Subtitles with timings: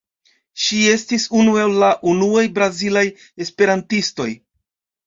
[0.61, 3.07] Ŝi estis unu el la unuaj brazilaj
[3.47, 4.33] esperantistoj.